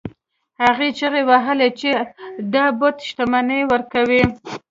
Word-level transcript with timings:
هغه 0.63 0.87
چیغې 0.97 1.21
وهلې 1.29 1.69
چې 1.79 1.89
دا 2.53 2.65
بت 2.79 2.97
شتمني 3.07 3.61
ورکوي. 3.71 4.23